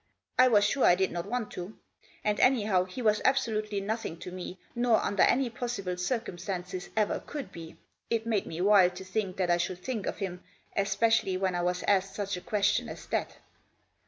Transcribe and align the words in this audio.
I 0.39 0.47
was 0.47 0.63
sure 0.65 0.83
I 0.83 0.95
did 0.95 1.11
not 1.11 1.27
want 1.27 1.51
to. 1.51 1.77
And, 2.23 2.39
anyhow, 2.39 2.85
he 2.85 3.03
was 3.03 3.21
absolutely 3.23 3.79
nothing 3.79 4.17
to 4.21 4.31
me, 4.31 4.57
nor, 4.73 4.97
under 5.05 5.21
any 5.21 5.47
possible 5.51 5.95
circumstances, 5.95 6.89
ever 6.97 7.19
could 7.23 7.51
be. 7.51 7.77
It 8.09 8.25
made 8.25 8.47
me 8.47 8.61
wild 8.61 8.95
to 8.95 9.03
think 9.03 9.37
that 9.37 9.51
I 9.51 9.57
should 9.57 9.83
think 9.83 10.07
of 10.07 10.17
him, 10.17 10.43
especially 10.75 11.37
when 11.37 11.53
I 11.53 11.61
was 11.61 11.83
asked 11.83 12.15
such 12.15 12.35
a 12.35 12.41
question 12.41 12.89
as 12.89 13.05
that. 13.09 13.37